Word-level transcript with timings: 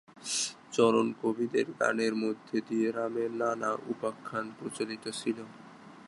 চারণ 0.71 1.07
কবিদের 1.21 1.67
গানের 1.79 2.13
মধ্যে 2.23 2.57
দিয়ে 2.67 2.87
রামের 2.91 3.31
নানা 3.41 3.71
উপাখ্যান 3.93 4.45
প্রচলিত 4.57 5.03
ছিল। 5.11 5.37